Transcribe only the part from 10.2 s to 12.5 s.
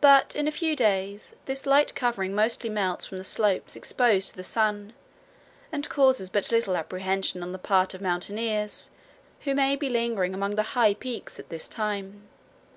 among the high peaks at this time.